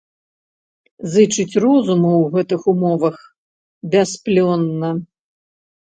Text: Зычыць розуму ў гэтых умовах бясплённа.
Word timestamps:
Зычыць 1.15 1.59
розуму 1.65 2.11
ў 2.17 2.25
гэтых 2.37 2.61
умовах 2.75 3.17
бясплённа. 3.95 4.89